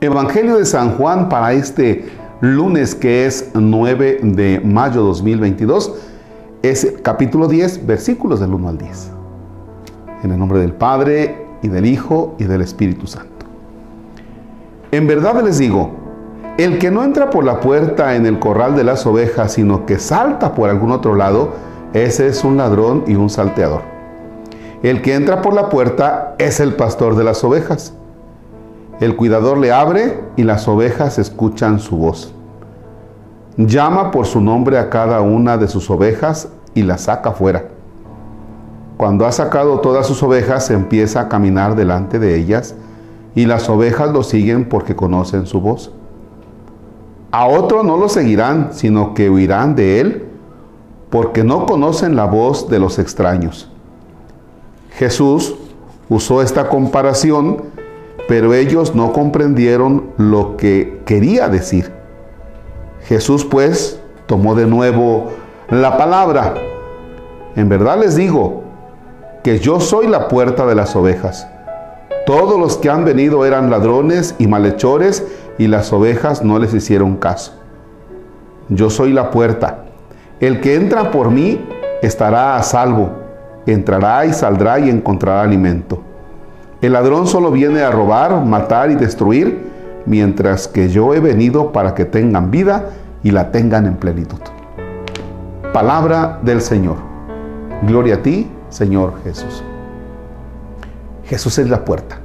[0.00, 2.08] Evangelio de San Juan para este
[2.40, 5.92] lunes que es 9 de mayo 2022
[6.62, 9.10] es capítulo 10, versículos del 1 al 10.
[10.22, 13.46] En el nombre del Padre y del Hijo y del Espíritu Santo.
[14.92, 15.90] En verdad les digo,
[16.58, 19.98] el que no entra por la puerta en el corral de las ovejas, sino que
[19.98, 21.54] salta por algún otro lado,
[21.92, 23.82] ese es un ladrón y un salteador.
[24.84, 27.97] El que entra por la puerta es el pastor de las ovejas.
[29.00, 32.32] El cuidador le abre y las ovejas escuchan su voz.
[33.56, 37.64] Llama por su nombre a cada una de sus ovejas y las saca fuera.
[38.96, 42.74] Cuando ha sacado todas sus ovejas, empieza a caminar delante de ellas
[43.36, 45.92] y las ovejas lo siguen porque conocen su voz.
[47.30, 50.28] A otro no lo seguirán, sino que huirán de él
[51.10, 53.70] porque no conocen la voz de los extraños.
[54.90, 55.54] Jesús
[56.08, 57.62] usó esta comparación,
[58.28, 61.90] pero ellos no comprendieron lo que quería decir.
[63.04, 65.32] Jesús pues tomó de nuevo
[65.70, 66.54] la palabra.
[67.56, 68.64] En verdad les digo
[69.42, 71.48] que yo soy la puerta de las ovejas.
[72.26, 77.16] Todos los que han venido eran ladrones y malhechores y las ovejas no les hicieron
[77.16, 77.54] caso.
[78.68, 79.84] Yo soy la puerta.
[80.38, 81.66] El que entra por mí
[82.02, 83.10] estará a salvo.
[83.64, 86.02] Entrará y saldrá y encontrará alimento.
[86.80, 89.68] El ladrón solo viene a robar, matar y destruir,
[90.06, 92.90] mientras que yo he venido para que tengan vida
[93.24, 94.38] y la tengan en plenitud.
[95.72, 96.96] Palabra del Señor.
[97.82, 99.64] Gloria a ti, Señor Jesús.
[101.24, 102.18] Jesús es la puerta.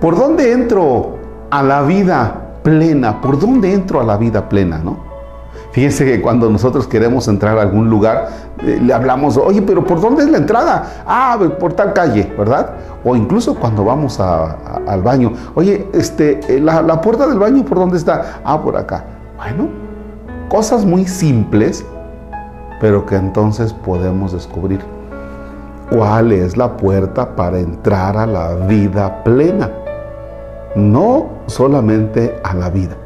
[0.00, 1.16] ¿Por dónde entro
[1.50, 3.20] a la vida plena?
[3.20, 5.07] ¿Por dónde entro a la vida plena, no?
[5.78, 8.30] Fíjense que cuando nosotros queremos entrar a algún lugar,
[8.64, 11.04] eh, le hablamos, oye, pero ¿por dónde es la entrada?
[11.06, 12.70] Ah, por tal calle, ¿verdad?
[13.04, 17.78] O incluso cuando vamos al baño, oye, este, eh, la, la puerta del baño, ¿por
[17.78, 18.40] dónde está?
[18.42, 19.04] Ah, por acá.
[19.36, 19.68] Bueno,
[20.48, 21.86] cosas muy simples,
[22.80, 24.80] pero que entonces podemos descubrir
[25.92, 29.70] cuál es la puerta para entrar a la vida plena.
[30.74, 32.96] No solamente a la vida,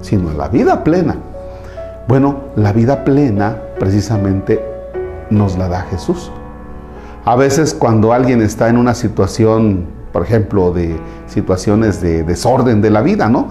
[0.00, 1.27] sino a la vida plena.
[2.08, 4.64] Bueno, la vida plena precisamente
[5.28, 6.32] nos la da Jesús.
[7.26, 12.88] A veces cuando alguien está en una situación, por ejemplo, de situaciones de desorden de
[12.88, 13.48] la vida, ¿no?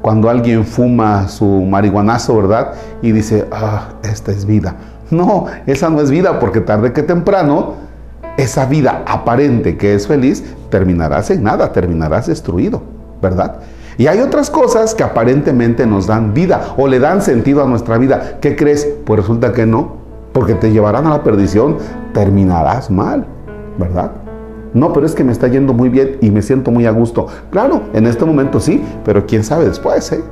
[0.00, 2.74] Cuando alguien fuma su marihuanazo, ¿verdad?
[3.02, 4.76] Y dice, ah, esta es vida.
[5.10, 7.74] No, esa no es vida porque tarde que temprano
[8.36, 12.80] esa vida aparente que es feliz, terminarás en nada, terminarás destruido,
[13.20, 13.56] ¿verdad?
[13.98, 17.98] Y hay otras cosas que aparentemente nos dan vida o le dan sentido a nuestra
[17.98, 18.38] vida.
[18.40, 18.88] ¿Qué crees?
[19.04, 19.96] Pues resulta que no,
[20.32, 21.78] porque te llevarán a la perdición,
[22.14, 23.26] terminarás mal,
[23.76, 24.12] ¿verdad?
[24.72, 27.26] No, pero es que me está yendo muy bien y me siento muy a gusto.
[27.50, 30.22] Claro, en este momento sí, pero quién sabe después, ¿eh?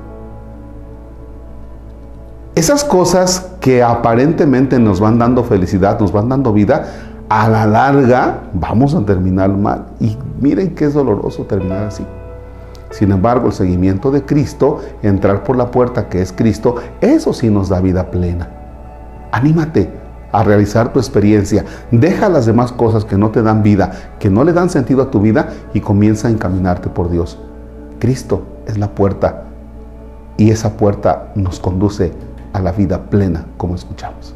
[2.55, 6.87] Esas cosas que aparentemente nos van dando felicidad, nos van dando vida,
[7.29, 9.87] a la larga vamos a terminar mal.
[9.99, 12.07] Y miren qué es doloroso terminar así.
[12.91, 17.51] Sin embargo, el seguimiento de Cristo, entrar por la puerta que es Cristo, eso sí
[17.51, 18.49] nos da vida plena.
[19.33, 19.91] Anímate
[20.33, 21.65] a realizar tu experiencia.
[21.91, 25.11] Deja las demás cosas que no te dan vida, que no le dan sentido a
[25.11, 27.39] tu vida y comienza a encaminarte por Dios.
[27.99, 29.45] Cristo es la puerta
[30.37, 32.13] y esa puerta nos conduce
[32.53, 34.35] a la vida plena, como escuchamos.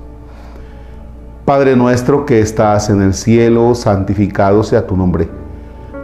[1.44, 5.28] Padre nuestro que estás en el cielo, santificado sea tu nombre.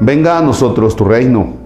[0.01, 1.66] Venga a nosotros tu reino.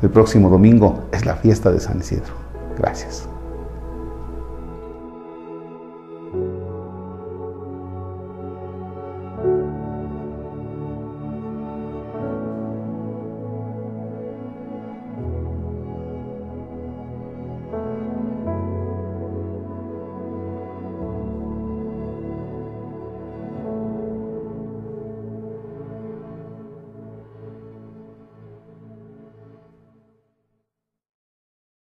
[0.00, 2.32] El próximo domingo es la fiesta de San Isidro.
[2.78, 3.27] Gracias.